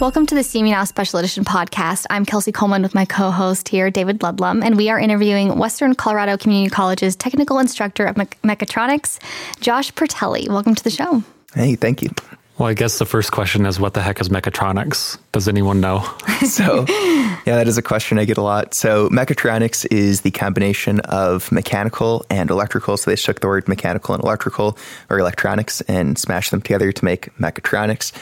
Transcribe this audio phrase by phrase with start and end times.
[0.00, 2.06] Welcome to the CMU Now Special Edition podcast.
[2.10, 5.94] I'm Kelsey Coleman with my co host here, David Ludlum, and we are interviewing Western
[5.94, 9.18] Colorado Community College's technical instructor of me- mechatronics,
[9.60, 10.48] Josh Pertelli.
[10.48, 11.22] Welcome to the show.
[11.54, 12.10] Hey, thank you.
[12.56, 15.18] Well, I guess the first question is what the heck is mechatronics?
[15.32, 16.08] Does anyone know?
[16.46, 18.74] so, yeah, that is a question I get a lot.
[18.74, 22.96] So, mechatronics is the combination of mechanical and electrical.
[22.96, 24.78] So, they took the word mechanical and electrical
[25.10, 28.12] or electronics and smashed them together to make mechatronics.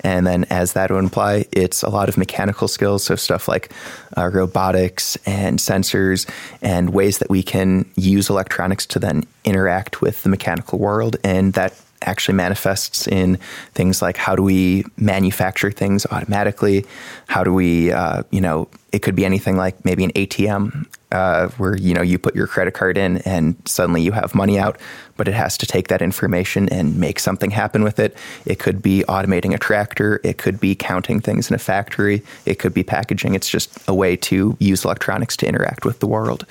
[0.00, 3.04] And then, as that would imply, it's a lot of mechanical skills.
[3.04, 3.70] So, stuff like
[4.16, 6.28] uh, robotics and sensors
[6.60, 11.16] and ways that we can use electronics to then interact with the mechanical world.
[11.22, 13.36] And that actually manifests in
[13.74, 16.84] things like how do we manufacture things automatically?
[17.28, 21.48] How do we, uh, you know, it could be anything like maybe an ATM uh,
[21.50, 24.78] where you know you put your credit card in and suddenly you have money out,
[25.16, 28.16] but it has to take that information and make something happen with it.
[28.44, 30.20] It could be automating a tractor.
[30.24, 32.22] It could be counting things in a factory.
[32.44, 33.34] It could be packaging.
[33.34, 36.44] It's just a way to use electronics to interact with the world.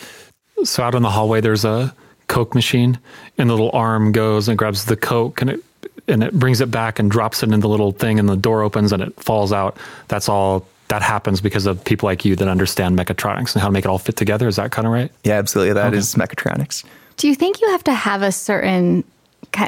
[0.63, 1.93] So out in the hallway, there's a
[2.27, 2.99] Coke machine,
[3.37, 5.63] and the little arm goes and grabs the Coke and it
[6.07, 8.61] and it brings it back and drops it in the little thing, and the door
[8.61, 9.77] opens and it falls out.
[10.07, 10.67] That's all.
[10.89, 13.87] That happens because of people like you that understand mechatronics and how to make it
[13.87, 14.47] all fit together.
[14.47, 15.11] Is that kind of right?
[15.23, 15.73] Yeah, absolutely.
[15.73, 15.97] That okay.
[15.97, 16.85] is mechatronics.
[17.17, 19.03] Do you think you have to have a certain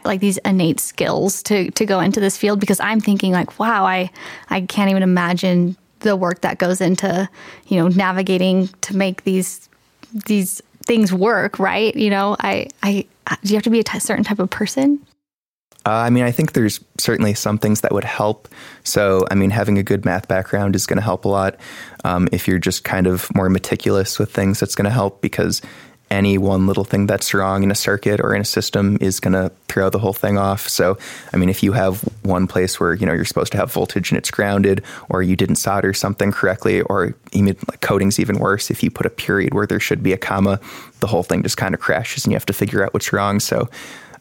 [0.03, 2.59] like these innate skills to to go into this field?
[2.59, 4.11] Because I'm thinking like, wow, I
[4.49, 7.27] I can't even imagine the work that goes into
[7.65, 9.67] you know navigating to make these
[10.27, 11.95] these things work, right?
[11.95, 13.05] You know, I, I,
[13.43, 15.05] do you have to be a t- certain type of person?
[15.85, 18.49] Uh, I mean, I think there's certainly some things that would help.
[18.83, 21.55] So, I mean, having a good math background is going to help a lot.
[22.03, 25.61] Um, if you're just kind of more meticulous with things, that's going to help because
[26.09, 29.33] any one little thing that's wrong in a circuit or in a system is going
[29.33, 30.67] to throw the whole thing off.
[30.67, 30.97] So,
[31.33, 34.11] I mean, if you have one place where you know you're supposed to have voltage
[34.11, 38.71] and it's grounded, or you didn't solder something correctly, or even like coding's even worse.
[38.71, 40.59] If you put a period where there should be a comma,
[40.99, 43.39] the whole thing just kind of crashes, and you have to figure out what's wrong.
[43.39, 43.69] So,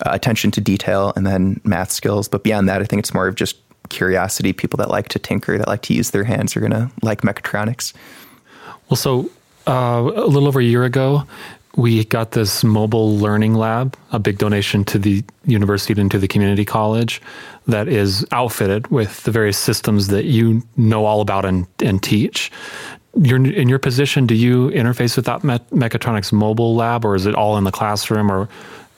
[0.04, 2.28] uh, attention to detail and then math skills.
[2.28, 3.56] But beyond that, I think it's more of just
[3.88, 4.52] curiosity.
[4.52, 7.22] People that like to tinker, that like to use their hands, are going to like
[7.22, 7.92] mechatronics.
[8.88, 9.30] Well, so
[9.66, 11.24] uh, a little over a year ago,
[11.76, 16.26] we got this mobile learning lab, a big donation to the university and to the
[16.26, 17.20] community college
[17.66, 22.50] that is outfitted with the various systems that you know all about and, and teach.
[23.14, 27.34] You're, in your position, do you interface with that mechatronics mobile lab or is it
[27.34, 28.48] all in the classroom or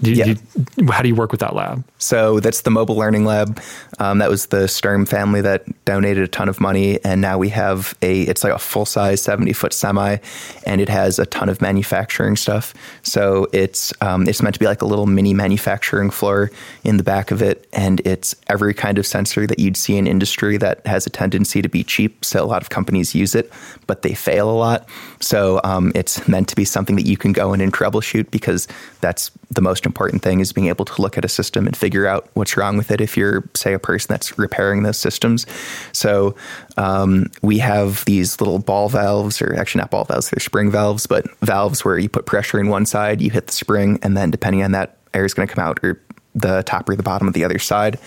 [0.00, 0.34] do yeah.
[0.34, 1.84] do how do you work with that lab?
[1.98, 3.60] So that's the mobile learning lab.
[3.98, 7.48] Um, that was the Sturm family that donated a ton of money, and now we
[7.48, 8.22] have a.
[8.22, 10.18] It's like a full size seventy foot semi,
[10.64, 12.74] and it has a ton of manufacturing stuff.
[13.02, 16.52] So it's um, it's meant to be like a little mini manufacturing floor
[16.84, 20.06] in the back of it, and it's every kind of sensor that you'd see in
[20.06, 22.24] industry that has a tendency to be cheap.
[22.24, 23.52] So a lot of companies use it,
[23.88, 24.88] but they fail a lot.
[25.20, 28.68] So um, it's meant to be something that you can go in and troubleshoot because
[29.00, 32.06] that's the most important thing is being able to look at a system and figure
[32.06, 35.46] out what's wrong with it if you're, say, a person that's repairing those systems.
[35.92, 36.36] So
[36.76, 41.06] um, we have these little ball valves, or actually not ball valves, they're spring valves,
[41.06, 44.30] but valves where you put pressure in one side, you hit the spring, and then
[44.30, 46.00] depending on that, air is going to come out or
[46.34, 47.98] the top or the bottom of the other side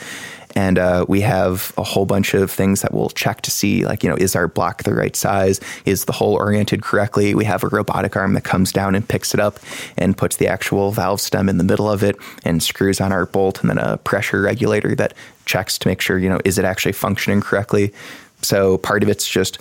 [0.56, 4.04] and uh, we have a whole bunch of things that we'll check to see like
[4.04, 5.60] you know is our block the right size?
[5.86, 7.36] Is the hole oriented correctly?
[7.36, 9.60] We have a robotic arm that comes down and picks it up
[9.98, 13.26] and puts the actual valve stem in the middle of it and screws on our
[13.26, 15.14] bolt and then a pressure regulator that
[15.46, 17.94] checks to make sure you know is it actually functioning correctly.
[18.42, 19.60] So part of it's just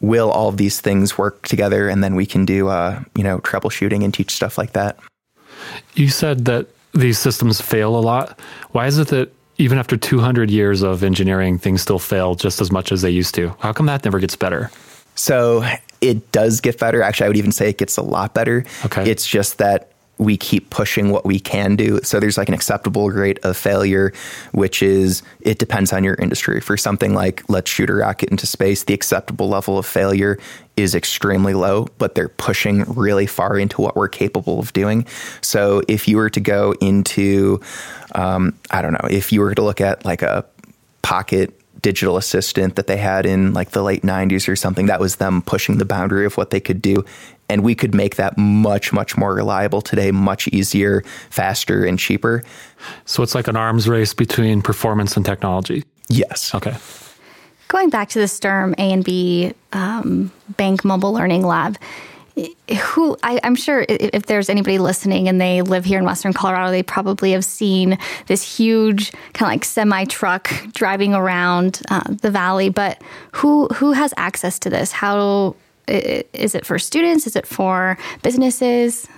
[0.00, 1.88] will all of these things work together?
[1.88, 4.98] And then we can do uh, you know troubleshooting and teach stuff like that.
[5.94, 8.38] You said that these systems fail a lot.
[8.72, 12.70] Why is it that even after 200 years of engineering, things still fail just as
[12.70, 13.54] much as they used to.
[13.58, 14.70] How come that never gets better?
[15.14, 15.64] So
[16.00, 17.02] it does get better.
[17.02, 18.64] Actually, I would even say it gets a lot better.
[18.84, 19.10] Okay.
[19.10, 22.00] It's just that we keep pushing what we can do.
[22.02, 24.12] So there's like an acceptable rate of failure,
[24.52, 26.60] which is it depends on your industry.
[26.60, 30.38] For something like let's shoot a rocket into space, the acceptable level of failure
[30.76, 35.06] is extremely low, but they're pushing really far into what we're capable of doing.
[35.40, 37.60] So if you were to go into,
[38.14, 40.44] um, I don't know, if you were to look at like a
[41.02, 45.16] pocket digital assistant that they had in like the late 90s or something that was
[45.16, 47.04] them pushing the boundary of what they could do
[47.48, 52.42] and we could make that much much more reliable today much easier faster and cheaper
[53.04, 56.76] so it's like an arms race between performance and technology yes okay
[57.68, 61.76] going back to the Sturm ANB um, bank mobile learning lab
[62.94, 66.32] who I, am sure if, if there's anybody listening and they live here in Western
[66.32, 72.02] Colorado, they probably have seen this huge kind of like semi truck driving around uh,
[72.06, 72.68] the valley.
[72.68, 73.02] But
[73.32, 74.92] who who has access to this?
[74.92, 75.56] How
[75.88, 77.26] is it for students?
[77.26, 79.08] Is it for businesses?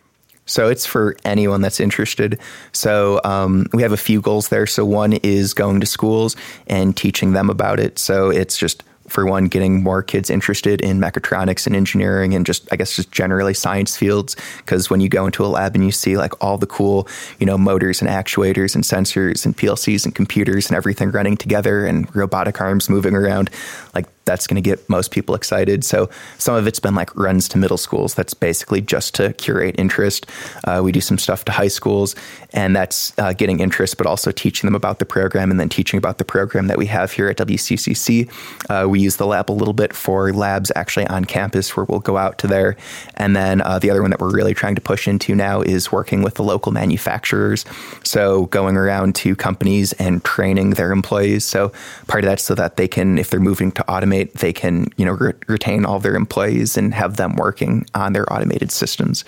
[0.47, 2.39] So it's for anyone that's interested.
[2.73, 4.67] So um, we have a few goals there.
[4.67, 6.35] So one is going to schools
[6.67, 7.99] and teaching them about it.
[8.01, 12.69] So it's just for one, getting more kids interested in mechatronics and engineering and just,
[12.73, 14.37] I guess, just generally science fields.
[14.59, 17.09] Because when you go into a lab and you see like all the cool,
[17.39, 21.85] you know, motors and actuators and sensors and PLCs and computers and everything running together
[21.85, 23.51] and robotic arms moving around,
[23.95, 25.85] like that's going to get most people excited.
[25.85, 26.09] So
[26.39, 28.15] some of it's been like runs to middle schools.
[28.15, 30.27] That's basically just to curate interest.
[30.65, 32.15] Uh, we do some stuff to high schools,
[32.53, 35.99] and that's uh, getting interest, but also teaching them about the program and then teaching
[35.99, 38.31] about the program that we have here at WCCC.
[38.69, 41.99] Uh, we use the lab a little bit for labs actually on campus where we'll
[42.01, 42.77] go out to there.
[43.15, 45.91] And then uh, the other one that we're really trying to push into now is
[45.91, 47.65] working with the local manufacturers.
[48.05, 51.45] So going around to companies and training their employees.
[51.45, 51.73] So
[52.07, 55.05] part of that so that they can, if they're moving to automate they can you
[55.05, 59.25] know re- retain all their employees and have them working on their automated systems.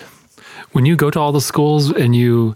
[0.71, 2.55] When you go to all the schools and you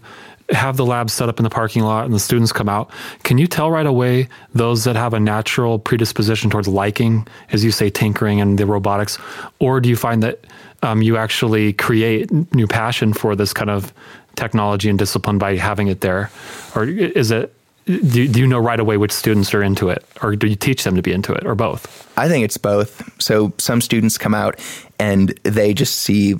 [0.50, 2.90] have the lab set up in the parking lot and the students come out,
[3.22, 7.70] can you tell right away those that have a natural predisposition towards liking, as you
[7.70, 9.18] say, tinkering and the robotics,
[9.58, 10.44] or do you find that
[10.82, 13.92] um, you actually create new passion for this kind of
[14.36, 16.30] technology and discipline by having it there,
[16.74, 17.52] or is it
[17.88, 20.04] do, do you know right away which students are into it?
[20.22, 21.46] Or do you teach them to be into it?
[21.46, 22.06] Or both?
[22.18, 23.02] I think it's both.
[23.20, 24.60] So some students come out
[24.98, 26.36] and they just see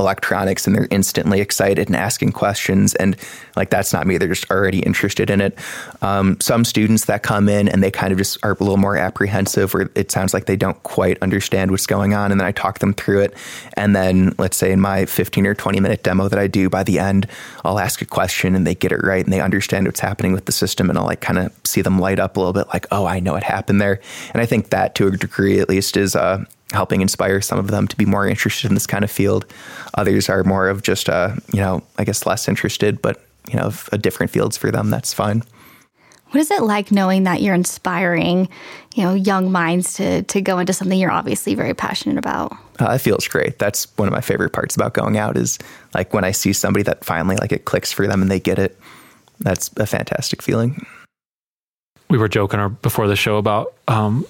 [0.00, 2.94] electronics and they're instantly excited and asking questions.
[2.94, 3.16] And
[3.54, 4.18] like, that's not me.
[4.18, 5.56] They're just already interested in it.
[6.02, 8.96] Um, some students that come in and they kind of just are a little more
[8.96, 12.32] apprehensive or it sounds like they don't quite understand what's going on.
[12.32, 13.34] And then I talk them through it.
[13.74, 16.82] And then let's say in my 15 or 20 minute demo that I do by
[16.82, 17.26] the end,
[17.64, 20.46] I'll ask a question and they get it right and they understand what's happening with
[20.46, 20.88] the system.
[20.88, 23.20] And I'll like kind of see them light up a little bit like, oh, I
[23.20, 24.00] know what happened there.
[24.32, 27.68] And I think that to a degree, at least, is, uh, helping inspire some of
[27.68, 29.44] them to be more interested in this kind of field.
[29.94, 33.72] Others are more of just, uh, you know, I guess less interested, but, you know,
[33.92, 35.42] a different fields for them, that's fine.
[36.30, 38.48] What is it like knowing that you're inspiring,
[38.94, 42.52] you know, young minds to to go into something you're obviously very passionate about?
[42.80, 43.58] Uh, it feels great.
[43.58, 45.58] That's one of my favorite parts about going out is
[45.92, 48.60] like when I see somebody that finally like it clicks for them and they get
[48.60, 48.78] it.
[49.40, 50.86] That's a fantastic feeling.
[52.10, 54.24] We were joking before the show about um,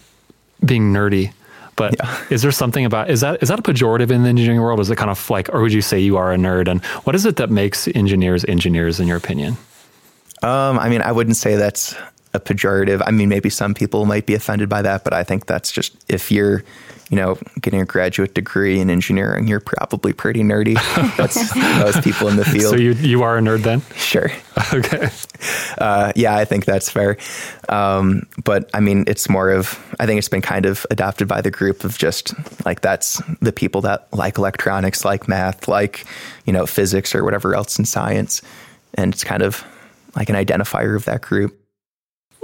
[0.64, 1.32] being nerdy
[1.80, 2.26] but yeah.
[2.28, 4.80] is there something about is that is that a pejorative in the engineering world?
[4.80, 6.68] Is it kind of like, or would you say you are a nerd?
[6.68, 9.56] And what is it that makes engineers engineers, in your opinion?
[10.42, 11.94] Um, I mean, I wouldn't say that's
[12.34, 13.02] a pejorative.
[13.06, 15.96] I mean, maybe some people might be offended by that, but I think that's just
[16.06, 16.64] if you're
[17.10, 20.74] you know, getting a graduate degree in engineering, you're probably pretty nerdy.
[21.16, 22.70] That's most people in the field.
[22.70, 23.82] So you you are a nerd then?
[23.96, 24.30] Sure.
[24.74, 25.08] Okay.
[25.78, 27.16] Uh, yeah, I think that's fair.
[27.70, 31.40] Um, but I mean, it's more of I think it's been kind of adopted by
[31.40, 32.34] the group of just
[32.66, 36.04] like that's the people that like electronics, like math, like
[36.44, 38.42] you know physics or whatever else in science,
[38.94, 39.64] and it's kind of
[40.14, 41.58] like an identifier of that group.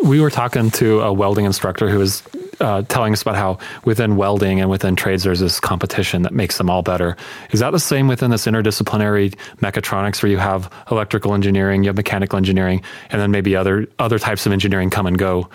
[0.03, 2.23] We were talking to a welding instructor who was
[2.61, 6.59] uh, telling us about how within welding and within trades there's this competition that makes
[6.59, 7.17] them all better.
[7.51, 11.97] Is that the same within this interdisciplinary mechatronics where you have electrical engineering, you have
[11.97, 15.49] mechanical engineering, and then maybe other other types of engineering come and go?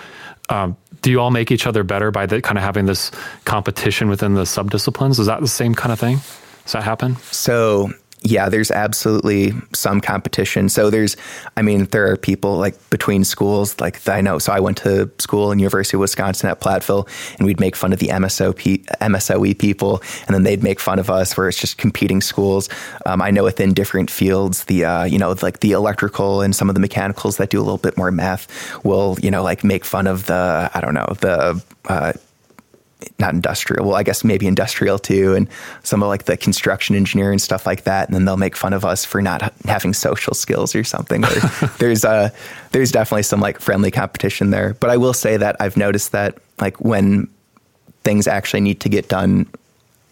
[0.50, 3.12] Um, do you all make each other better by the, kind of having this
[3.46, 5.20] competition within the subdisciplines?
[5.20, 6.18] Is that the same kind of thing?
[6.64, 7.16] Does that happen?
[7.32, 7.92] So
[8.24, 10.70] yeah, there's absolutely some competition.
[10.70, 11.18] So there's,
[11.58, 14.38] I mean, there are people like between schools, like I know.
[14.38, 17.94] So I went to school in University of Wisconsin at Platteville, and we'd make fun
[17.94, 21.78] of the MSOP, MSOE people, and then they'd make fun of us, where it's just
[21.78, 22.70] competing schools.
[23.08, 26.70] Um, I know within different fields, the uh, you know like the electrical and some
[26.70, 28.48] of the mechanicals that do a little bit more math
[28.86, 32.14] will you know like make fun of the I don't know the uh,
[33.20, 33.88] not industrial.
[33.88, 35.48] Well, I guess maybe industrial too, and
[35.84, 38.08] some of like the construction engineering stuff like that.
[38.08, 41.24] And then they'll make fun of us for not having social skills or something.
[41.80, 42.30] there's uh,
[42.72, 44.76] there's definitely some like friendly competition there.
[44.80, 47.28] But I will say that I've noticed that like when
[48.04, 49.48] things actually need to get done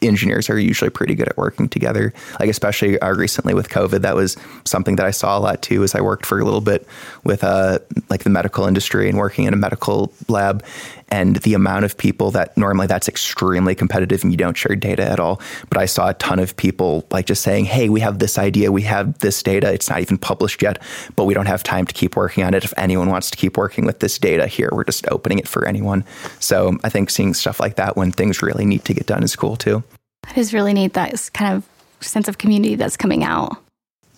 [0.01, 2.13] engineers are usually pretty good at working together.
[2.39, 5.84] Like especially uh, recently with COVID, that was something that I saw a lot too.
[5.84, 6.88] As I worked for a little bit
[7.24, 7.79] with uh,
[8.10, 10.63] like the medical industry and working in a medical lab,
[11.10, 15.04] and the amount of people that normally that's extremely competitive and you don't share data
[15.04, 15.42] at all.
[15.70, 18.72] But I saw a ton of people like just saying, "Hey, we have this idea,
[18.72, 19.72] we have this data.
[19.72, 20.82] It's not even published yet,
[21.16, 22.63] but we don't have time to keep working on it.
[22.63, 25.68] If anyone wants to keep working with this data here, we're just opening it for
[25.68, 26.04] anyone."
[26.39, 29.36] So I think seeing stuff like that when things really need to get done is
[29.36, 29.84] cool too.
[30.24, 30.94] That is really neat.
[30.94, 31.68] That's kind of
[32.06, 33.58] sense of community that's coming out.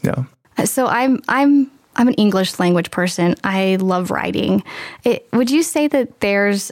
[0.04, 0.26] No.
[0.58, 3.36] Uh, so I'm I'm I'm an English language person.
[3.44, 4.64] I love writing.
[5.04, 6.72] It, would you say that there's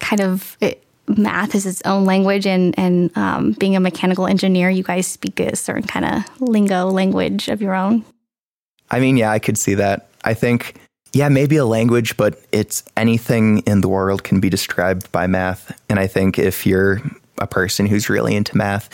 [0.00, 4.70] kind of it, math is its own language, and and um, being a mechanical engineer,
[4.70, 8.04] you guys speak a certain kind of lingo language of your own?
[8.90, 10.08] I mean, yeah, I could see that.
[10.24, 10.74] I think,
[11.12, 15.78] yeah, maybe a language, but it's anything in the world can be described by math.
[15.88, 17.00] And I think if you're
[17.40, 18.88] a person who's really into math,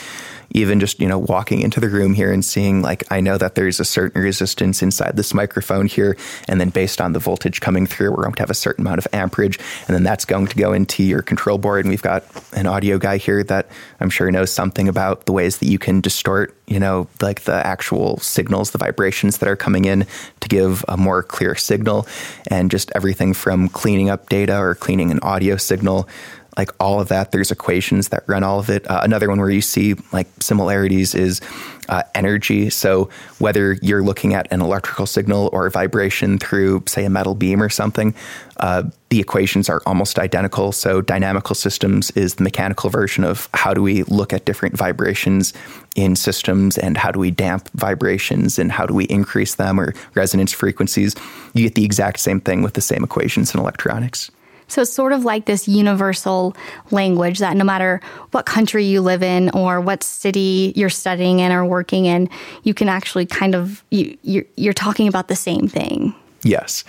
[0.50, 3.54] even just you know walking into the room here and seeing like I know that
[3.54, 6.16] there's a certain resistance inside this microphone here,
[6.48, 8.98] and then based on the voltage coming through, we're going to have a certain amount
[8.98, 11.84] of amperage, and then that's going to go into your control board.
[11.84, 13.68] And we've got an audio guy here that
[14.00, 17.66] I'm sure knows something about the ways that you can distort, you know, like the
[17.66, 20.06] actual signals, the vibrations that are coming in
[20.40, 22.06] to give a more clear signal,
[22.48, 26.08] and just everything from cleaning up data or cleaning an audio signal
[26.56, 27.32] like all of that.
[27.32, 28.88] There's equations that run all of it.
[28.90, 31.40] Uh, another one where you see like similarities is
[31.88, 32.70] uh, energy.
[32.70, 37.34] So whether you're looking at an electrical signal or a vibration through, say, a metal
[37.34, 38.14] beam or something,
[38.58, 40.72] uh, the equations are almost identical.
[40.72, 45.52] So dynamical systems is the mechanical version of how do we look at different vibrations
[45.94, 49.94] in systems and how do we damp vibrations and how do we increase them or
[50.14, 51.14] resonance frequencies.
[51.54, 54.30] You get the exact same thing with the same equations in electronics.
[54.68, 56.56] So it's sort of like this universal
[56.90, 58.00] language that no matter
[58.32, 62.28] what country you live in or what city you're studying in or working in,
[62.62, 66.14] you can actually kind of you you're, you're talking about the same thing.
[66.42, 66.84] Yes.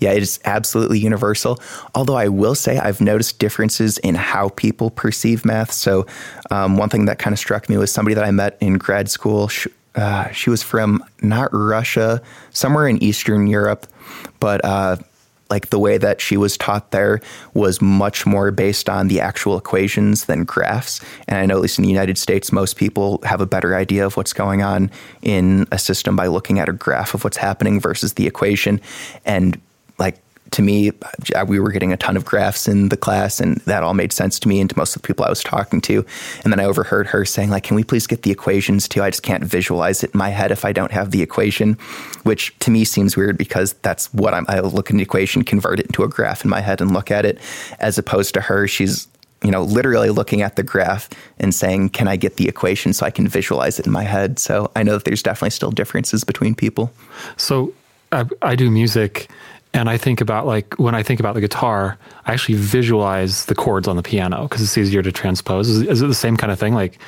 [0.00, 1.60] Yeah, it is absolutely universal.
[1.94, 5.72] Although I will say I've noticed differences in how people perceive math.
[5.72, 6.06] So,
[6.50, 9.10] um, one thing that kind of struck me was somebody that I met in grad
[9.10, 9.48] school.
[9.48, 12.22] She, uh, she was from not Russia,
[12.52, 13.86] somewhere in Eastern Europe,
[14.40, 14.96] but uh,
[15.50, 17.20] like the way that she was taught there
[17.54, 21.00] was much more based on the actual equations than graphs.
[21.28, 24.06] And I know, at least in the United States, most people have a better idea
[24.06, 24.90] of what's going on
[25.22, 28.80] in a system by looking at a graph of what's happening versus the equation.
[29.24, 29.60] And
[29.98, 30.18] like
[30.52, 30.92] to me,
[31.46, 34.38] we were getting a ton of graphs in the class, and that all made sense
[34.40, 36.04] to me and to most of the people I was talking to.
[36.44, 39.02] And then I overheard her saying, like, can we please get the equations too?
[39.02, 41.74] I just can't visualize it in my head if I don't have the equation,
[42.24, 45.80] which to me seems weird because that's what I'm, I look at the equation, convert
[45.80, 47.38] it into a graph in my head and look at it,
[47.78, 49.06] as opposed to her, she's
[49.42, 53.06] you know, literally looking at the graph and saying, "Can I get the equation so
[53.06, 56.24] I can visualize it in my head?" So I know that there's definitely still differences
[56.24, 56.92] between people.
[57.38, 57.72] So
[58.12, 59.30] I, I do music,
[59.72, 63.54] and I think about like when I think about the guitar, I actually visualize the
[63.54, 65.68] chords on the piano because it's easier to transpose.
[65.68, 66.74] Is, is, it the same kind of thing?
[66.74, 66.98] Like,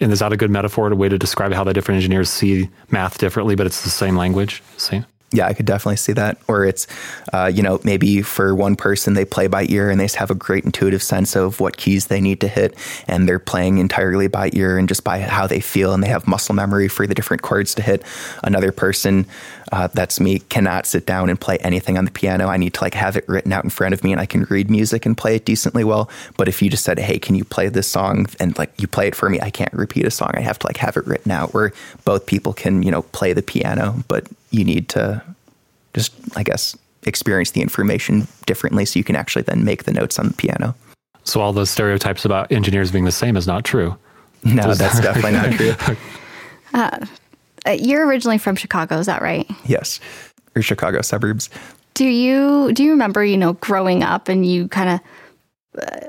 [0.00, 2.68] and is that a good metaphor, a way to describe how the different engineers see
[2.90, 4.62] math differently, but it's the same language?
[4.76, 5.06] Same.
[5.34, 6.38] Yeah, I could definitely see that.
[6.46, 6.86] Or it's,
[7.32, 10.34] uh, you know, maybe for one person they play by ear and they have a
[10.34, 12.76] great intuitive sense of what keys they need to hit,
[13.08, 16.28] and they're playing entirely by ear and just by how they feel, and they have
[16.28, 18.04] muscle memory for the different chords to hit.
[18.44, 19.26] Another person,
[19.72, 22.46] uh, that's me, cannot sit down and play anything on the piano.
[22.46, 24.44] I need to like have it written out in front of me, and I can
[24.44, 26.08] read music and play it decently well.
[26.36, 29.08] But if you just said, "Hey, can you play this song?" and like you play
[29.08, 30.30] it for me, I can't repeat a song.
[30.34, 31.52] I have to like have it written out.
[31.54, 31.72] Where
[32.04, 35.22] both people can, you know, play the piano, but you need to
[35.94, 40.18] just, I guess, experience the information differently so you can actually then make the notes
[40.18, 40.74] on the piano.
[41.24, 43.96] So all those stereotypes about engineers being the same is not true.
[44.44, 45.96] No, Does that's that definitely not true.
[46.72, 47.06] Uh,
[47.66, 49.50] uh, you're originally from Chicago, is that right?
[49.64, 50.00] Yes,
[50.54, 51.48] or Chicago suburbs.
[51.94, 55.00] Do you do you remember, you know, growing up and you kind
[55.76, 56.08] of uh,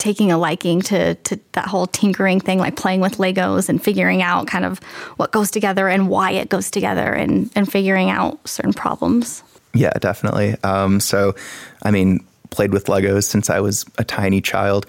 [0.00, 4.22] taking a liking to to that whole tinkering thing, like playing with Legos and figuring
[4.22, 4.78] out kind of
[5.18, 9.44] what goes together and why it goes together, and and figuring out certain problems.
[9.72, 10.56] Yeah, definitely.
[10.64, 11.36] Um, so,
[11.84, 14.86] I mean, played with Legos since I was a tiny child.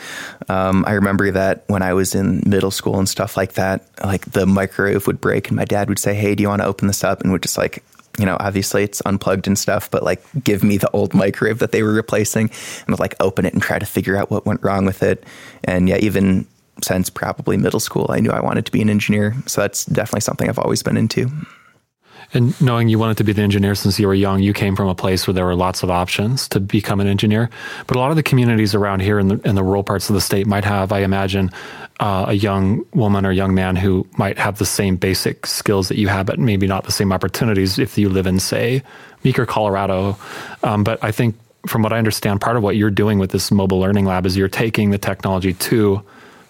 [0.50, 4.26] Um, I remember that when I was in middle school and stuff like that, like
[4.32, 6.88] the microwave would break, and my dad would say, "Hey, do you want to open
[6.88, 7.84] this up?" and would just like
[8.20, 11.72] you know, obviously it's unplugged and stuff, but like give me the old microwave that
[11.72, 12.52] they were replacing
[12.88, 15.24] and like open it and try to figure out what went wrong with it.
[15.64, 16.46] And yeah, even
[16.84, 19.36] since probably middle school, I knew I wanted to be an engineer.
[19.46, 21.30] So that's definitely something I've always been into.
[22.34, 24.88] And knowing you wanted to be an engineer since you were young, you came from
[24.88, 27.50] a place where there were lots of options to become an engineer.
[27.88, 30.14] But a lot of the communities around here in the, in the rural parts of
[30.14, 31.52] the state might have, I imagine,
[32.00, 35.98] uh, a young woman or young man who might have the same basic skills that
[35.98, 38.82] you have, but maybe not the same opportunities if you live in, say,
[39.24, 40.18] Meeker, Colorado.
[40.64, 41.36] Um, but I think,
[41.68, 44.36] from what I understand, part of what you're doing with this mobile learning lab is
[44.36, 46.02] you're taking the technology to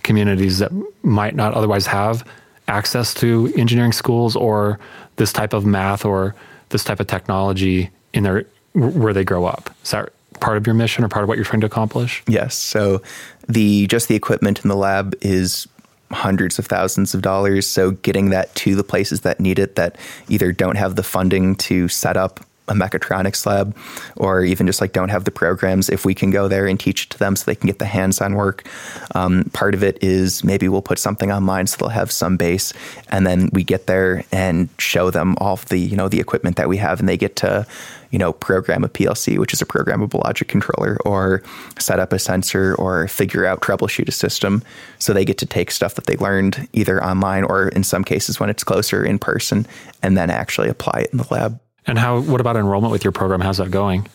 [0.04, 0.72] communities that
[1.04, 2.24] might not otherwise have
[2.72, 4.80] access to engineering schools or
[5.18, 6.34] this type of math or
[6.70, 9.70] this type of technology in their where they grow up.
[9.84, 12.24] Is that part of your mission or part of what you're trying to accomplish?
[12.28, 12.56] Yes.
[12.56, 13.02] So
[13.48, 15.68] the just the equipment in the lab is
[16.12, 17.68] hundreds of thousands of dollars.
[17.68, 19.98] So getting that to the places that need it that
[20.28, 23.76] either don't have the funding to set up a mechatronics lab
[24.16, 27.06] or even just like don't have the programs if we can go there and teach
[27.06, 28.68] it to them so they can get the hands-on work
[29.16, 32.74] um, part of it is maybe we'll put something online so they'll have some base
[33.10, 36.56] and then we get there and show them all of the you know the equipment
[36.56, 37.66] that we have and they get to
[38.12, 41.42] you know program a plc which is a programmable logic controller or
[41.80, 44.64] set up a sensor or figure out troubleshoot a system.
[45.00, 48.40] So they get to take stuff that they learned either online or in some cases
[48.40, 49.66] when it's closer in person
[50.02, 52.22] and then actually apply it in the lab and how?
[52.22, 53.42] What about enrollment with your program?
[53.42, 54.08] How's that going?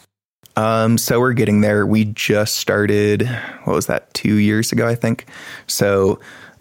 [0.56, 1.86] Um, so we're getting there.
[1.86, 3.28] We just started.
[3.64, 4.12] What was that?
[4.14, 5.26] Two years ago, I think.
[5.66, 6.18] So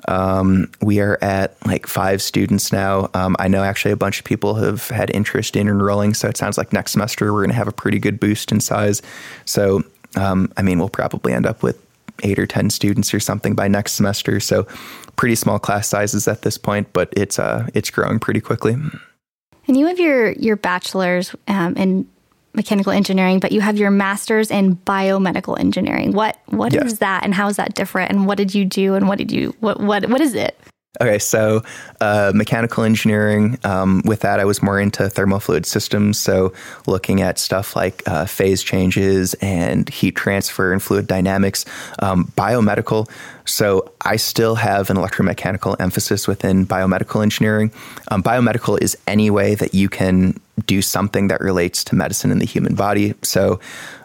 [0.07, 3.09] um, we are at like five students now.
[3.13, 6.13] Um, I know actually a bunch of people have had interest in enrolling.
[6.13, 8.59] So it sounds like next semester we're going to have a pretty good boost in
[8.59, 9.01] size.
[9.45, 9.83] So
[10.15, 11.81] um, I mean, we'll probably end up with
[12.23, 14.39] eight or ten students or something by next semester.
[14.39, 14.63] So
[15.15, 18.77] pretty small class sizes at this point, but it's uh, it's growing pretty quickly.
[19.67, 22.07] And you have your your bachelor's um, in
[22.53, 26.13] mechanical engineering, but you have your master's in biomedical engineering.
[26.13, 26.83] What what yeah.
[26.83, 28.11] is that, and how is that different?
[28.11, 28.95] And what did you do?
[28.95, 30.57] And what did you what what what is it?
[31.01, 31.61] Okay, so
[31.99, 33.59] uh, mechanical engineering.
[33.65, 36.17] Um, with that, I was more into thermal fluid systems.
[36.17, 36.53] So
[36.87, 41.65] looking at stuff like uh, phase changes and heat transfer and fluid dynamics.
[41.99, 43.09] Um, biomedical.
[43.45, 47.71] So I still have an electromechanical emphasis within biomedical engineering.
[48.09, 52.39] Um, biomedical is any way that you can do something that relates to medicine in
[52.39, 53.13] the human body.
[53.21, 53.59] So,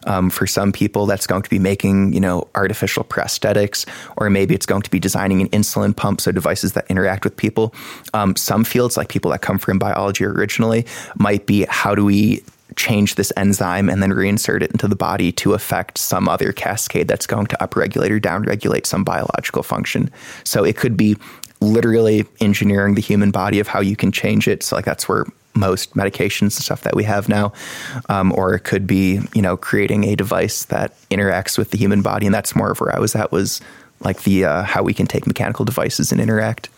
[0.07, 4.55] um, for some people, that's going to be making, you know, artificial prosthetics, or maybe
[4.55, 7.75] it's going to be designing an insulin pump, so devices that interact with people.
[8.15, 12.43] Um, some fields, like people that come from biology originally, might be how do we
[12.77, 17.09] change this enzyme and then reinsert it into the body to affect some other cascade
[17.09, 20.11] that's going to upregulate or downregulate some biological function.
[20.45, 21.17] So it could be
[21.61, 24.63] literally engineering the human body of how you can change it.
[24.63, 27.53] So like that's where most medications and stuff that we have now,
[28.09, 32.03] um, or it could be you know creating a device that interacts with the human
[32.03, 33.61] body, and that's more of where I was at was
[34.01, 36.69] like the uh, how we can take mechanical devices and interact.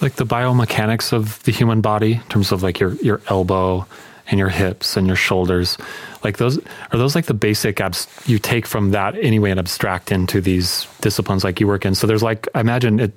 [0.00, 3.86] Like the biomechanics of the human body, in terms of like your your elbow
[4.28, 5.76] and your hips and your shoulders,
[6.22, 6.58] like those
[6.92, 10.86] are those like the basic abs you take from that anyway and abstract into these
[11.00, 11.94] disciplines like you work in.
[11.94, 13.12] So there's like I imagine it.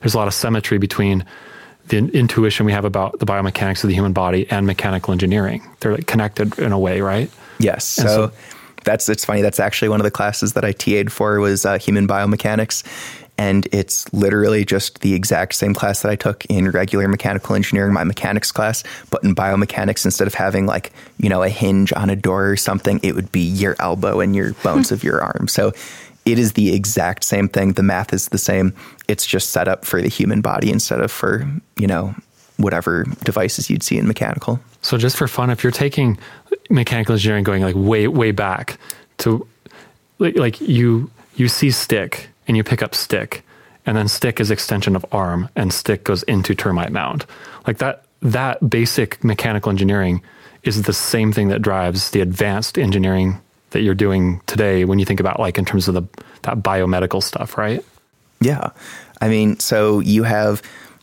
[0.00, 1.24] There's a lot of symmetry between
[1.88, 5.62] the intuition we have about the biomechanics of the human body and mechanical engineering.
[5.80, 7.30] They're like connected in a way, right?
[7.58, 7.84] Yes.
[7.84, 8.32] So, so,
[8.84, 9.42] that's it's funny.
[9.42, 12.82] That's actually one of the classes that I TA'd for was uh, human biomechanics,
[13.38, 17.92] and it's literally just the exact same class that I took in regular mechanical engineering,
[17.92, 22.10] my mechanics class, but in biomechanics, instead of having like you know a hinge on
[22.10, 24.62] a door or something, it would be your elbow and your hmm.
[24.62, 25.48] bones of your arm.
[25.48, 25.72] So
[26.24, 27.72] it is the exact same thing.
[27.72, 28.74] The math is the same.
[29.08, 32.14] It's just set up for the human body instead of for, you know,
[32.58, 34.60] whatever devices you'd see in mechanical.
[34.82, 36.18] So just for fun, if you're taking
[36.70, 38.78] mechanical engineering going like way, way back
[39.18, 39.46] to
[40.18, 43.44] like you you see stick and you pick up stick
[43.86, 47.26] and then stick is extension of arm and stick goes into termite mound.
[47.66, 50.22] Like that that basic mechanical engineering
[50.62, 55.04] is the same thing that drives the advanced engineering that you're doing today when you
[55.04, 56.02] think about like in terms of the
[56.42, 57.84] that biomedical stuff, right?
[58.40, 58.70] Yeah.
[59.20, 60.62] I mean, so you have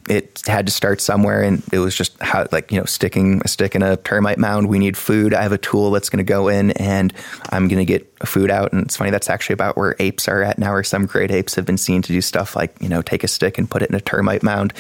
[0.10, 3.48] it had to start somewhere and it was just how like you know sticking a
[3.48, 4.67] stick in a termite mound.
[4.67, 5.34] We need food.
[5.36, 7.13] I have a tool that's going to go in and
[7.52, 8.74] i'm going to get food out.
[8.74, 11.56] And it's funny that's actually about where apes are at now or some great apes
[11.56, 13.89] have been seen to do stuff like you know take a stick and put it
[13.89, 14.74] in a termite mound.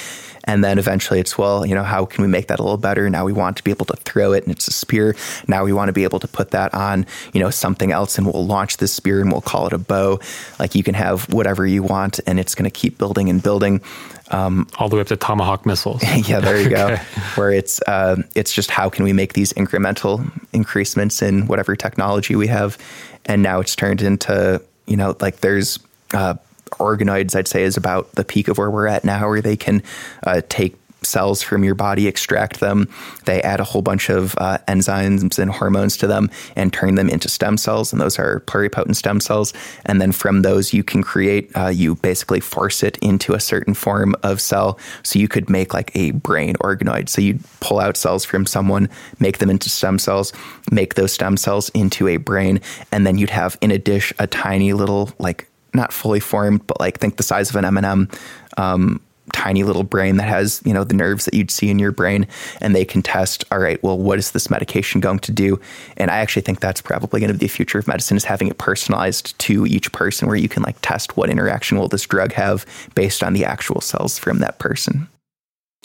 [0.45, 3.07] And then eventually it's well you know how can we make that a little better?
[3.09, 5.15] Now we want to be able to throw it and it's a spear.
[5.47, 8.25] Now we want to be able to put that on you know something else and
[8.25, 10.19] we'll launch this spear and we'll call it a bow.
[10.59, 13.81] Like you can have whatever you want and it's going to keep building and building
[14.29, 16.03] um, all the way up to tomahawk missiles.
[16.27, 16.95] yeah, there you go.
[17.35, 20.19] Where it's uh, it's just how can we make these incremental
[20.53, 22.77] increasements in whatever technology we have,
[23.25, 25.79] and now it's turned into you know like there's
[26.13, 26.35] uh,
[26.73, 27.35] organoids.
[27.35, 29.83] I'd say is about the peak of where we're at now, where they can
[30.23, 32.87] uh, take cells from your body, extract them.
[33.25, 37.09] They add a whole bunch of uh, enzymes and hormones to them and turn them
[37.09, 37.91] into stem cells.
[37.91, 39.53] And those are pluripotent stem cells.
[39.85, 43.73] And then from those, you can create, uh, you basically force it into a certain
[43.73, 44.79] form of cell.
[45.03, 47.09] So you could make like a brain organoid.
[47.09, 50.33] So you'd pull out cells from someone, make them into stem cells,
[50.71, 52.61] make those stem cells into a brain.
[52.91, 56.79] And then you'd have in a dish a tiny little, like, not fully formed, but
[56.79, 58.09] like think the size of an M&M
[58.57, 59.01] um,
[59.33, 62.27] tiny little brain that has, you know, the nerves that you'd see in your brain
[62.61, 65.59] and they can test, all right, well, what is this medication going to do?
[65.97, 68.47] And I actually think that's probably going to be the future of medicine is having
[68.47, 72.33] it personalized to each person where you can like test what interaction will this drug
[72.33, 72.65] have
[72.95, 75.07] based on the actual cells from that person.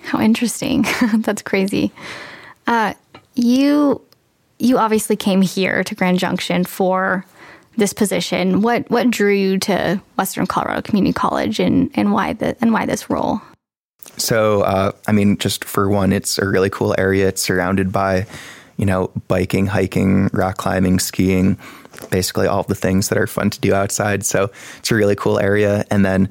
[0.03, 0.85] How interesting.
[1.19, 1.93] that's crazy.
[2.67, 2.95] Uh,
[3.35, 4.01] you
[4.59, 7.25] you obviously came here to Grand Junction for
[7.77, 8.63] this position.
[8.63, 12.87] What what drew you to Western Colorado Community College and and why the and why
[12.87, 13.41] this role?
[14.17, 17.29] So, uh, I mean, just for one, it's a really cool area.
[17.29, 18.27] It's surrounded by,
[18.77, 21.59] you know, biking, hiking, rock climbing, skiing,
[22.11, 24.25] basically all the things that are fun to do outside.
[24.25, 25.85] So, it's a really cool area.
[25.91, 26.29] And then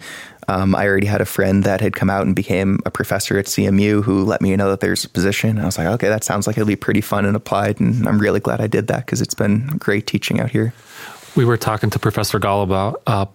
[0.48, 3.46] um, I already had a friend that had come out and became a professor at
[3.46, 5.60] CMU who let me know that there's a position.
[5.60, 7.80] I was like, okay, that sounds like it'll be pretty fun and applied.
[7.80, 10.74] And I'm really glad I did that because it's been great teaching out here.
[11.36, 13.26] We were talking to Professor Gall about uh,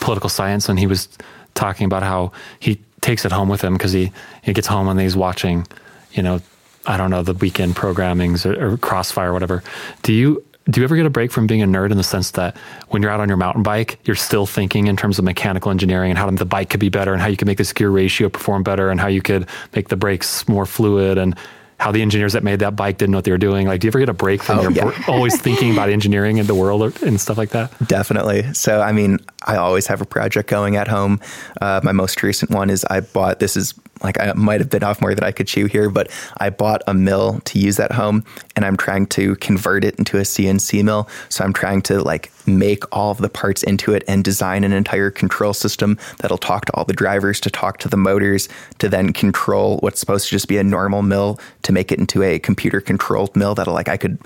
[0.00, 1.08] political science, and he was
[1.54, 5.00] talking about how he takes it home with him because he, he gets home and
[5.00, 5.66] he's watching,
[6.12, 6.40] you know,
[6.86, 9.62] I don't know, the weekend programmings or, or Crossfire or whatever.
[10.02, 12.32] Do you do you ever get a break from being a nerd in the sense
[12.32, 12.56] that
[12.88, 16.10] when you're out on your mountain bike, you're still thinking in terms of mechanical engineering
[16.10, 18.28] and how the bike could be better and how you could make this gear ratio
[18.28, 21.36] perform better and how you could make the brakes more fluid and
[21.82, 23.66] how the engineers that made that bike didn't know what they were doing.
[23.66, 25.04] Like, do you ever get a break from oh, your yeah.
[25.08, 27.72] always thinking about engineering in the world and stuff like that?
[27.88, 28.54] Definitely.
[28.54, 31.20] So, I mean, I always have a project going at home.
[31.60, 34.84] Uh, my most recent one is I bought this is like I might have been
[34.84, 37.90] off more than I could chew here, but I bought a mill to use at
[37.90, 41.08] home and I'm trying to convert it into a CNC mill.
[41.30, 44.72] So I'm trying to like make all of the parts into it and design an
[44.72, 48.88] entire control system that'll talk to all the drivers, to talk to the motors, to
[48.88, 52.38] then control what's supposed to just be a normal mill to make it into a
[52.38, 54.18] computer controlled mill that'll like I could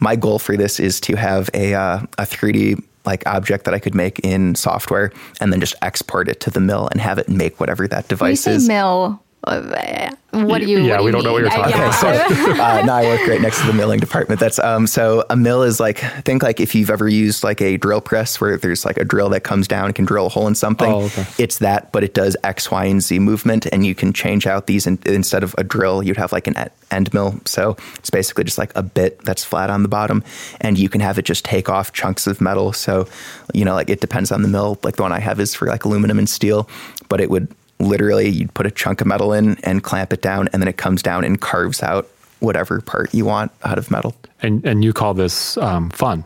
[0.00, 3.78] my goal for this is to have a uh, a 3D like object that I
[3.78, 7.28] could make in software and then just export it to the mill and have it
[7.28, 8.68] make whatever that device when you say is.
[8.68, 9.22] Mill.
[9.44, 10.78] What do you?
[10.78, 11.24] Yeah, do we you don't mean?
[11.24, 11.94] know what you're talking about.
[11.94, 14.40] so, uh, now I work right next to the milling department.
[14.40, 14.86] That's um.
[14.86, 18.40] So a mill is like think like if you've ever used like a drill press
[18.40, 20.90] where there's like a drill that comes down and can drill a hole in something.
[20.90, 21.26] Oh, okay.
[21.38, 24.68] It's that, but it does X, Y, and Z movement, and you can change out
[24.68, 26.54] these in, instead of a drill, you'd have like an
[26.90, 27.38] end mill.
[27.44, 30.22] So it's basically just like a bit that's flat on the bottom,
[30.60, 32.72] and you can have it just take off chunks of metal.
[32.72, 33.08] So
[33.52, 34.78] you know, like it depends on the mill.
[34.84, 36.70] Like the one I have is for like aluminum and steel,
[37.08, 37.48] but it would
[37.82, 40.76] literally you'd put a chunk of metal in and clamp it down and then it
[40.76, 42.08] comes down and carves out
[42.40, 44.14] whatever part you want out of metal.
[44.42, 46.24] And and you call this um, fun.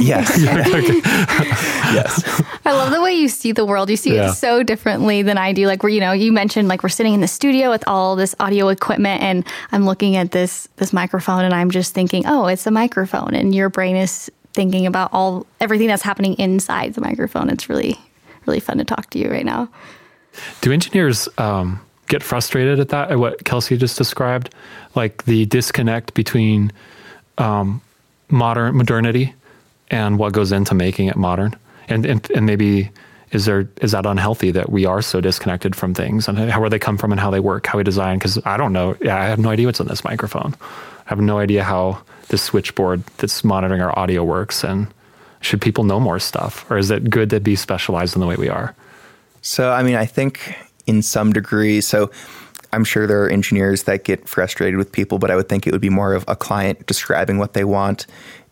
[0.00, 0.38] Yes.
[1.88, 2.42] Yes.
[2.66, 3.88] I love the way you see the world.
[3.88, 4.28] You see yeah.
[4.28, 5.66] it so differently than i do.
[5.66, 8.34] Like where you know you mentioned like we're sitting in the studio with all this
[8.40, 12.66] audio equipment and i'm looking at this this microphone and i'm just thinking oh it's
[12.66, 13.34] a microphone.
[13.34, 17.48] And your brain is thinking about all everything that's happening inside the microphone.
[17.48, 17.96] It's really
[18.44, 19.70] really fun to talk to you right now
[20.60, 24.54] do engineers um, get frustrated at that, at what Kelsey just described?
[24.94, 26.72] Like the disconnect between
[27.38, 27.80] um,
[28.28, 29.34] modern modernity
[29.90, 31.56] and what goes into making it modern?
[31.88, 32.90] And, and, and maybe
[33.30, 36.70] is there is that unhealthy that we are so disconnected from things and how where
[36.70, 38.18] they come from and how they work, how we design?
[38.18, 38.96] Because I don't know.
[39.02, 40.54] Yeah, I have no idea what's in this microphone.
[40.60, 44.64] I have no idea how this switchboard that's monitoring our audio works.
[44.64, 44.86] And
[45.40, 48.36] should people know more stuff, or is it good to be specialized in the way
[48.36, 48.74] we are?
[49.42, 52.10] So, I mean, I think in some degree, so
[52.72, 55.72] I'm sure there are engineers that get frustrated with people, but I would think it
[55.72, 58.06] would be more of a client describing what they want.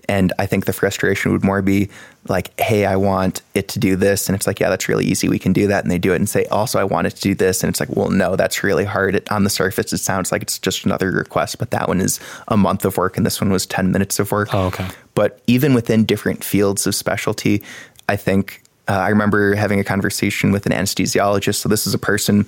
[0.09, 1.89] And I think the frustration would more be
[2.29, 4.29] like, hey, I want it to do this.
[4.29, 5.29] And it's like, yeah, that's really easy.
[5.29, 5.83] We can do that.
[5.83, 7.63] And they do it and say, also, I want it to do this.
[7.63, 9.17] And it's like, well, no, that's really hard.
[9.17, 12.21] It, on the surface, it sounds like it's just another request, but that one is
[12.49, 14.55] a month of work and this one was 10 minutes of work.
[14.55, 14.89] Oh, okay.
[15.15, 17.63] But even within different fields of specialty,
[18.09, 21.57] I think uh, I remember having a conversation with an anesthesiologist.
[21.57, 22.47] So this is a person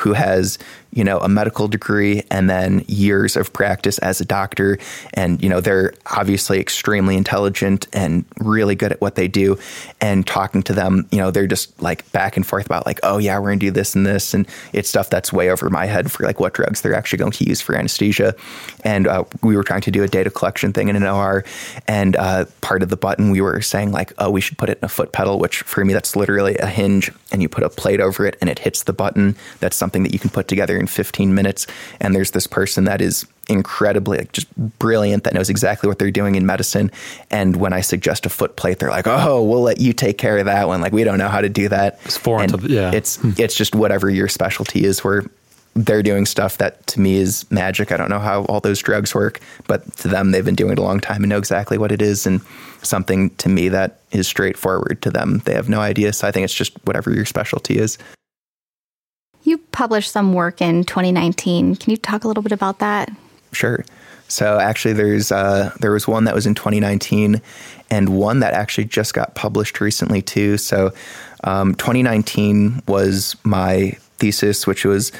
[0.00, 0.58] who has,
[0.92, 4.78] you know, a medical degree and then years of practice as a doctor.
[5.12, 9.58] And, you know, they're obviously extremely intelligent and really good at what they do.
[10.00, 13.18] And talking to them, you know, they're just like back and forth about like, oh
[13.18, 14.32] yeah, we're gonna do this and this.
[14.32, 17.32] And it's stuff that's way over my head for like what drugs they're actually going
[17.32, 18.34] to use for anesthesia.
[18.84, 21.44] And uh, we were trying to do a data collection thing in an OR.
[21.86, 24.78] And uh, part of the button we were saying like, oh, we should put it
[24.78, 27.68] in a foot pedal, which for me, that's literally a hinge and you put a
[27.68, 29.36] plate over it and it hits the button.
[29.60, 31.66] That's something that you can put together in 15 minutes.
[32.00, 36.10] And there's this person that is incredibly like, just brilliant that knows exactly what they're
[36.10, 36.90] doing in medicine.
[37.30, 40.38] And when I suggest a foot plate, they're like, "Oh, we'll let you take care
[40.38, 41.98] of that one." Like we don't know how to do that.
[42.04, 42.52] It's foreign.
[42.52, 45.02] And to, yeah, it's it's just whatever your specialty is.
[45.02, 45.24] Where
[45.74, 47.92] they're doing stuff that to me is magic.
[47.92, 50.78] I don't know how all those drugs work, but to them, they've been doing it
[50.78, 52.26] a long time and know exactly what it is.
[52.26, 52.40] And
[52.82, 56.12] something to me that is straightforward to them, they have no idea.
[56.12, 57.98] So I think it's just whatever your specialty is
[59.58, 61.76] published some work in 2019.
[61.76, 63.10] Can you talk a little bit about that?
[63.52, 63.84] Sure.
[64.28, 67.42] So actually, there's uh, there was one that was in 2019,
[67.90, 70.56] and one that actually just got published recently too.
[70.56, 70.92] So
[71.42, 75.10] um, 2019 was my thesis, which was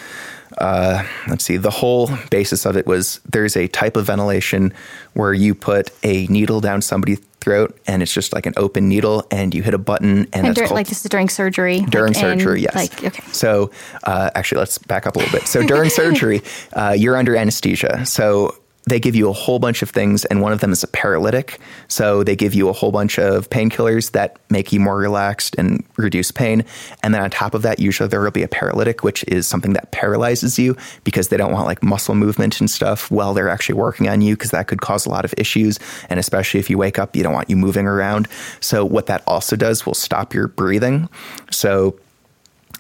[0.58, 4.72] uh, let's see, the whole basis of it was there's a type of ventilation
[5.14, 9.26] where you put a needle down somebody's throat and it's just like an open needle
[9.30, 12.20] and you hit a button and, and during, like this is during surgery during like
[12.20, 12.74] surgery yes.
[12.74, 13.22] like okay.
[13.32, 13.70] So
[14.04, 15.48] uh, actually let's back up a little bit.
[15.48, 18.04] So during surgery uh, you're under anesthesia.
[18.06, 20.88] So they give you a whole bunch of things, and one of them is a
[20.88, 21.60] paralytic.
[21.88, 25.84] So they give you a whole bunch of painkillers that make you more relaxed and
[25.96, 26.64] reduce pain.
[27.02, 29.74] And then on top of that, usually there will be a paralytic, which is something
[29.74, 33.74] that paralyzes you because they don't want like muscle movement and stuff while they're actually
[33.74, 35.78] working on you because that could cause a lot of issues.
[36.08, 38.28] And especially if you wake up, you don't want you moving around.
[38.60, 41.08] So what that also does will stop your breathing.
[41.50, 41.98] So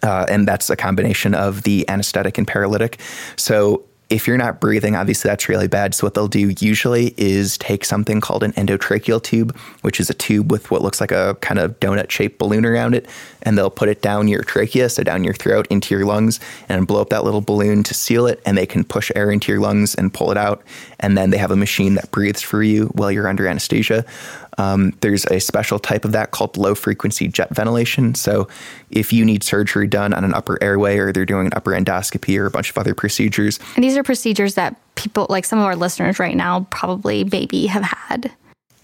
[0.02, 3.00] uh, and that's a combination of the anesthetic and paralytic.
[3.36, 5.94] So if you're not breathing, obviously that's really bad.
[5.94, 10.14] So what they'll do usually is take something called an endotracheal tube, which is a
[10.14, 13.06] tube with what looks like a kind of donut shaped balloon around it,
[13.42, 16.88] and they'll put it down your trachea, so down your throat into your lungs, and
[16.88, 19.60] blow up that little balloon to seal it, and they can push air into your
[19.60, 20.62] lungs and pull it out.
[20.98, 24.04] And then they have a machine that breathes for you while you're under anesthesia.
[24.60, 28.14] Um, there's a special type of that called low frequency jet ventilation.
[28.14, 28.46] So,
[28.90, 32.38] if you need surgery done on an upper airway or they're doing an upper endoscopy
[32.38, 33.58] or a bunch of other procedures.
[33.74, 37.66] And these are procedures that people, like some of our listeners right now, probably maybe
[37.66, 38.32] have had.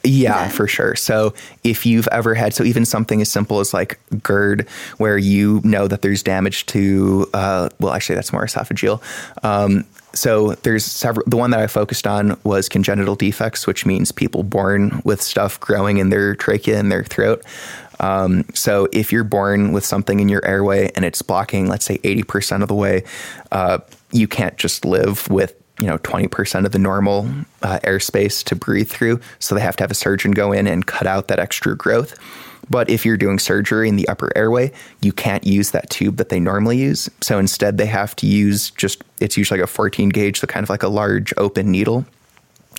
[0.06, 0.94] Yeah, for sure.
[0.94, 1.34] So
[1.64, 5.88] if you've ever had, so even something as simple as like GERD, where you know
[5.88, 9.02] that there's damage to, uh, well, actually, that's more esophageal.
[9.44, 9.84] Um,
[10.16, 11.24] so there's several.
[11.28, 15.60] The one that I focused on was congenital defects, which means people born with stuff
[15.60, 17.44] growing in their trachea and their throat.
[18.00, 21.98] Um, so if you're born with something in your airway and it's blocking, let's say
[21.98, 23.04] 80% of the way,
[23.52, 23.78] uh,
[24.12, 27.28] you can't just live with you know 20% of the normal
[27.62, 29.20] uh, airspace to breathe through.
[29.38, 32.18] So they have to have a surgeon go in and cut out that extra growth.
[32.68, 36.28] But if you're doing surgery in the upper airway, you can't use that tube that
[36.28, 37.08] they normally use.
[37.20, 40.64] So instead, they have to use just, it's usually like a 14 gauge, so kind
[40.64, 42.04] of like a large open needle.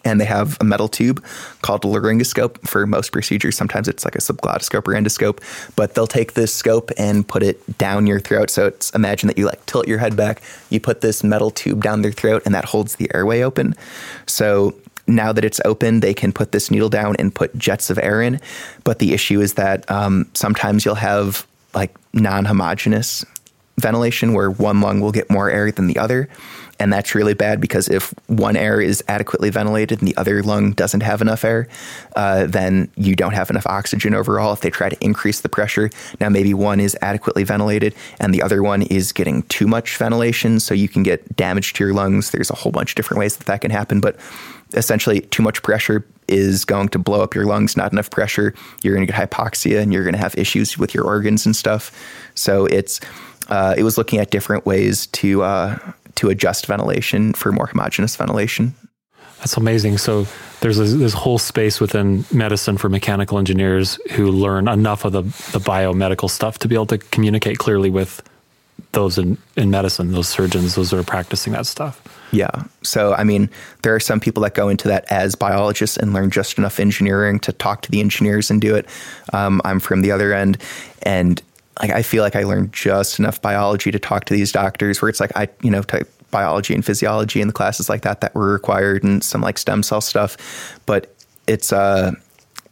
[0.05, 1.23] And they have a metal tube
[1.63, 3.57] called a laryngoscope for most procedures.
[3.57, 5.41] Sometimes it's like a subglottoscope or endoscope,
[5.75, 8.49] but they'll take this scope and put it down your throat.
[8.49, 11.83] So it's imagine that you like tilt your head back, you put this metal tube
[11.83, 13.75] down their throat, and that holds the airway open.
[14.27, 14.75] So
[15.07, 18.21] now that it's open, they can put this needle down and put jets of air
[18.21, 18.39] in.
[18.83, 23.25] But the issue is that um, sometimes you'll have like non homogeneous
[23.79, 26.27] ventilation where one lung will get more air than the other.
[26.79, 30.73] And that's really bad because if one air is adequately ventilated and the other lung
[30.73, 31.67] doesn't have enough air,
[32.15, 34.53] uh, then you don't have enough oxygen overall.
[34.53, 35.89] If they try to increase the pressure,
[36.19, 40.59] now maybe one is adequately ventilated and the other one is getting too much ventilation,
[40.59, 42.29] so you can get damage to your lungs.
[42.29, 44.15] There's a whole bunch of different ways that that can happen, but
[44.73, 48.53] essentially too much pressure is going to blow up your lungs, not enough pressure,
[48.83, 51.55] you're going to get hypoxia and you're going to have issues with your organs and
[51.55, 51.91] stuff.
[52.35, 52.99] So it's
[53.49, 55.77] uh, it was looking at different ways to uh,
[56.15, 58.75] to adjust ventilation for more homogeneous ventilation.
[59.39, 59.99] That's amazing.
[59.99, 60.25] So
[60.61, 65.21] there's this, this, whole space within medicine for mechanical engineers who learn enough of the,
[65.21, 68.27] the biomedical stuff to be able to communicate clearly with
[68.93, 72.01] those in, in medicine, those surgeons, those that are practicing that stuff.
[72.31, 72.63] Yeah.
[72.83, 73.49] So, I mean,
[73.83, 77.39] there are some people that go into that as biologists and learn just enough engineering
[77.39, 78.87] to talk to the engineers and do it.
[79.33, 80.57] Um, I'm from the other end,
[81.03, 81.41] and
[81.81, 85.01] like I feel like I learned just enough biology to talk to these doctors.
[85.01, 88.21] Where it's like I, you know, type biology and physiology and the classes like that
[88.21, 90.79] that were required, and some like stem cell stuff.
[90.85, 91.13] But
[91.47, 92.11] it's uh,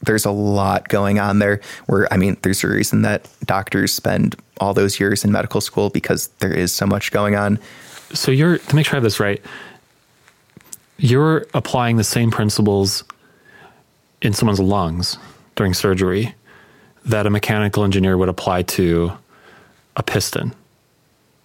[0.02, 1.62] there's a lot going on there.
[1.86, 5.90] Where I mean, there's a reason that doctors spend all those years in medical school
[5.90, 7.60] because there is so much going on
[8.16, 9.42] so you're to make sure I have this right.
[10.98, 13.04] You're applying the same principles
[14.22, 15.18] in someone's lungs
[15.56, 16.34] during surgery
[17.06, 19.12] that a mechanical engineer would apply to
[19.96, 20.54] a piston.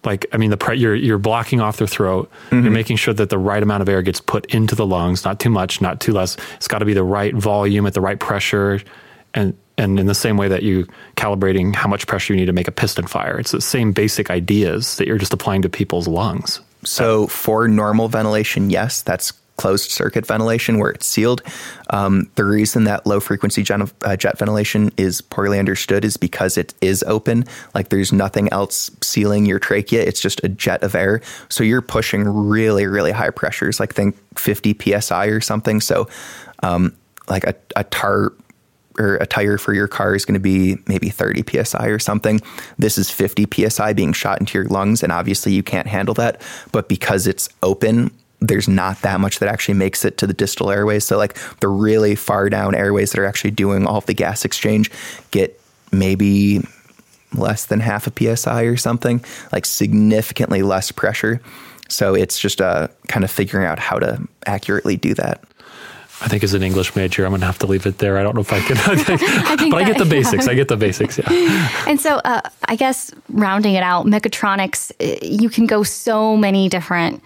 [0.03, 2.31] Like, I mean, the pre- you're you're blocking off their throat.
[2.49, 2.63] Mm-hmm.
[2.63, 5.39] You're making sure that the right amount of air gets put into the lungs, not
[5.39, 6.37] too much, not too less.
[6.55, 8.81] It's got to be the right volume at the right pressure,
[9.35, 12.53] and and in the same way that you calibrating how much pressure you need to
[12.53, 16.07] make a piston fire, it's the same basic ideas that you're just applying to people's
[16.07, 16.61] lungs.
[16.83, 21.41] So for normal ventilation, yes, that's closed circuit ventilation where it's sealed.
[21.89, 26.57] Um, the reason that low frequency jet, uh, jet, ventilation is poorly understood is because
[26.57, 27.45] it is open.
[27.73, 30.03] Like there's nothing else sealing your trachea.
[30.03, 31.21] It's just a jet of air.
[31.49, 35.81] So you're pushing really, really high pressures, like think 50 psi or something.
[35.81, 36.07] So
[36.61, 36.95] um,
[37.27, 38.31] like a, a tar
[38.99, 42.41] or a tire for your car is going to be maybe 30 psi or something.
[42.77, 46.41] This is 50 psi being shot into your lungs, and obviously you can't handle that.
[46.71, 50.71] But because it's open, there's not that much that actually makes it to the distal
[50.71, 51.05] airways.
[51.05, 54.43] So, like the really far down airways that are actually doing all of the gas
[54.43, 54.91] exchange
[55.29, 56.61] get maybe
[57.33, 59.23] less than half a psi or something,
[59.53, 61.39] like significantly less pressure.
[61.87, 65.43] So, it's just uh, kind of figuring out how to accurately do that.
[66.21, 68.19] I think as an English major, I'm going to have to leave it there.
[68.19, 70.05] I don't know if I can, I think, I think but that, I get the
[70.05, 70.45] basics.
[70.45, 70.51] Yeah.
[70.51, 71.19] I get the basics.
[71.31, 71.85] Yeah.
[71.87, 76.69] And so, uh, I guess rounding it out, mechatronics, uh, you can go so many
[76.69, 77.23] different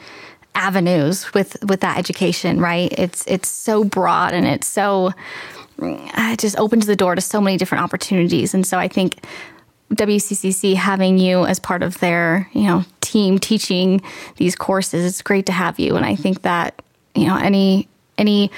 [0.53, 2.93] avenues with with that education, right?
[2.97, 5.07] It's it's so broad and it's so
[5.81, 8.53] uh, it just opens the door to so many different opportunities.
[8.53, 9.25] And so, I think
[9.93, 14.01] WCCC having you as part of their you know team teaching
[14.37, 15.95] these courses, it's great to have you.
[15.95, 16.81] And I think that
[17.15, 18.51] you know any any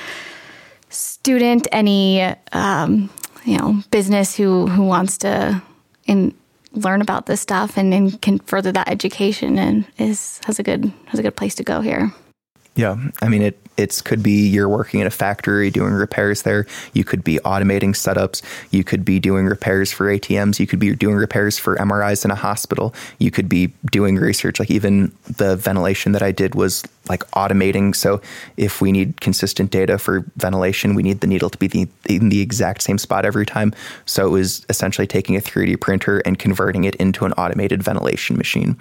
[0.90, 3.10] student, any um,
[3.46, 5.62] you know business who who wants to
[6.06, 6.34] in
[6.74, 10.92] learn about this stuff and, and can further that education and is has a good
[11.08, 12.14] has a good place to go here.
[12.76, 13.60] Yeah, I mean it.
[13.78, 16.66] It could be you're working in a factory doing repairs there.
[16.94, 18.42] You could be automating setups.
[18.72, 20.60] You could be doing repairs for ATMs.
[20.60, 22.94] You could be doing repairs for MRIs in a hospital.
[23.20, 24.60] You could be doing research.
[24.60, 27.96] Like even the ventilation that I did was like automating.
[27.96, 28.22] So
[28.58, 32.30] if we need consistent data for ventilation, we need the needle to be the, in
[32.30, 33.74] the exact same spot every time.
[34.06, 38.38] So it was essentially taking a 3D printer and converting it into an automated ventilation
[38.38, 38.78] machine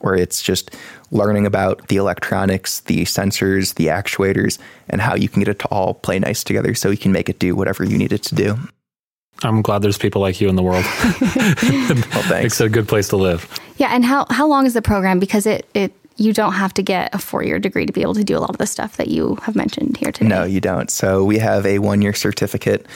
[0.00, 0.74] where it's just
[1.10, 4.58] learning about the electronics, the sensors, the actuators,
[4.88, 7.28] and how you can get it to all play nice together so you can make
[7.28, 8.58] it do whatever you need it to do.
[9.44, 10.84] I'm glad there's people like you in the world.
[11.02, 12.30] well, thanks.
[12.30, 13.48] Makes it a good place to live.
[13.76, 15.20] Yeah, and how how long is the program?
[15.20, 18.14] Because it it you don't have to get a four year degree to be able
[18.14, 20.28] to do a lot of the stuff that you have mentioned here today.
[20.28, 20.90] No, you don't.
[20.90, 22.86] So we have a one year certificate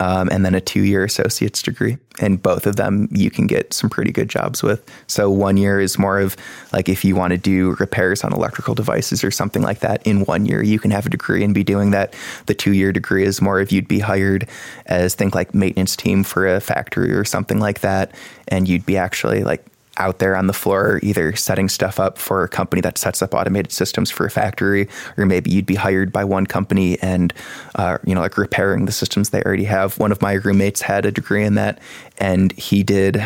[0.00, 1.98] um, and then a two year associate's degree.
[2.18, 4.84] And both of them you can get some pretty good jobs with.
[5.06, 6.36] So one year is more of
[6.72, 10.24] like if you want to do repairs on electrical devices or something like that, in
[10.24, 12.14] one year you can have a degree and be doing that.
[12.46, 14.48] The two year degree is more of you'd be hired
[14.86, 18.12] as think like maintenance team for a factory or something like that.
[18.48, 19.64] And you'd be actually like
[20.00, 23.34] out there on the floor, either setting stuff up for a company that sets up
[23.34, 27.32] automated systems for a factory, or maybe you'd be hired by one company and,
[27.76, 29.98] uh, you know, like repairing the systems they already have.
[29.98, 31.78] One of my roommates had a degree in that,
[32.18, 33.22] and he did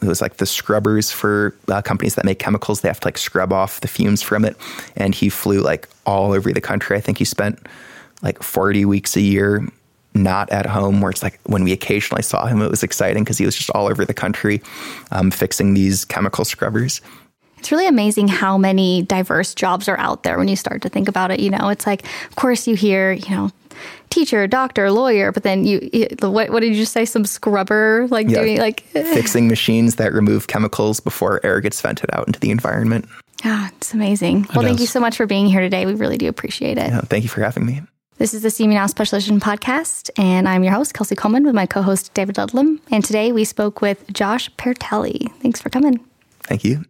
[0.00, 2.82] it was like the scrubbers for uh, companies that make chemicals.
[2.82, 4.56] They have to like scrub off the fumes from it.
[4.94, 6.96] And he flew like all over the country.
[6.96, 7.66] I think he spent
[8.22, 9.66] like 40 weeks a year
[10.22, 13.38] not at home, where it's like when we occasionally saw him, it was exciting because
[13.38, 14.60] he was just all over the country
[15.10, 17.00] um, fixing these chemical scrubbers.
[17.58, 21.08] It's really amazing how many diverse jobs are out there when you start to think
[21.08, 21.40] about it.
[21.40, 23.50] You know, it's like, of course, you hear, you know,
[24.10, 25.88] teacher, doctor, lawyer, but then you,
[26.20, 27.04] what, what did you just say?
[27.04, 32.10] Some scrubber, like yeah, doing like fixing machines that remove chemicals before air gets vented
[32.12, 33.06] out into the environment.
[33.44, 34.44] Ah, it's amazing.
[34.44, 35.86] It well, thank you so much for being here today.
[35.86, 36.88] We really do appreciate it.
[36.88, 37.82] Yeah, thank you for having me.
[38.18, 41.54] This is the CMU Now Special Edition podcast, and I'm your host, Kelsey Coleman, with
[41.54, 42.80] my co host, David Ludlam.
[42.90, 45.30] And today we spoke with Josh Pertelli.
[45.40, 46.00] Thanks for coming.
[46.42, 46.84] Thank you.